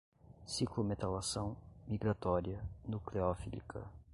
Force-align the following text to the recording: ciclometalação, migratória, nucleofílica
ciclometalação, 0.47 1.55
migratória, 1.87 2.65
nucleofílica 2.87 3.85